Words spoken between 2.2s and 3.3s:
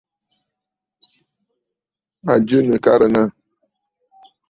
À jɨ nɨ̀karə̀ nâ.